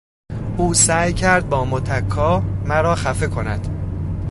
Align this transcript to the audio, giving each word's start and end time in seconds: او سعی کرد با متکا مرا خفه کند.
او 0.57 0.73
سعی 0.73 1.13
کرد 1.13 1.49
با 1.49 1.65
متکا 1.65 2.39
مرا 2.65 2.95
خفه 2.95 3.27
کند. 3.27 3.67